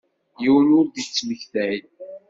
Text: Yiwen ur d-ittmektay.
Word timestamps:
Yiwen 0.41 0.75
ur 0.79 0.85
d-ittmektay. 0.87 1.77